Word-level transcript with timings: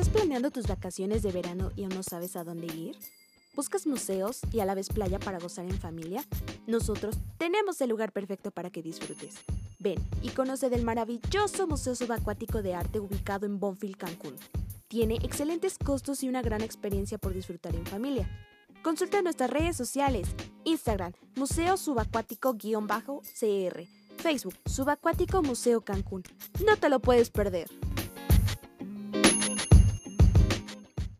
¿Estás 0.00 0.14
planeando 0.14 0.50
tus 0.50 0.66
vacaciones 0.66 1.22
de 1.22 1.30
verano 1.30 1.72
y 1.76 1.84
aún 1.84 1.94
no 1.94 2.02
sabes 2.02 2.34
a 2.34 2.42
dónde 2.42 2.74
ir? 2.74 2.96
¿Buscas 3.54 3.86
museos 3.86 4.40
y 4.50 4.60
a 4.60 4.64
la 4.64 4.74
vez 4.74 4.88
playa 4.88 5.18
para 5.18 5.38
gozar 5.38 5.66
en 5.66 5.78
familia? 5.78 6.24
Nosotros 6.66 7.18
tenemos 7.36 7.82
el 7.82 7.90
lugar 7.90 8.10
perfecto 8.10 8.50
para 8.50 8.70
que 8.70 8.82
disfrutes. 8.82 9.34
Ven 9.78 10.02
y 10.22 10.30
conoce 10.30 10.70
del 10.70 10.84
maravilloso 10.84 11.66
Museo 11.66 11.94
Subacuático 11.94 12.62
de 12.62 12.74
Arte 12.74 12.98
ubicado 12.98 13.44
en 13.44 13.60
Bonfil, 13.60 13.98
Cancún. 13.98 14.36
Tiene 14.88 15.16
excelentes 15.16 15.76
costos 15.76 16.22
y 16.22 16.30
una 16.30 16.40
gran 16.40 16.62
experiencia 16.62 17.18
por 17.18 17.34
disfrutar 17.34 17.76
en 17.76 17.84
familia. 17.84 18.26
Consulta 18.82 19.20
nuestras 19.20 19.50
redes 19.50 19.76
sociales, 19.76 20.28
Instagram, 20.64 21.12
Museo 21.36 21.76
Subacuático-CR, 21.76 23.86
Facebook, 24.16 24.54
Subacuático 24.64 25.42
Museo 25.42 25.82
Cancún. 25.82 26.22
No 26.64 26.78
te 26.78 26.88
lo 26.88 27.00
puedes 27.00 27.28
perder. 27.28 27.68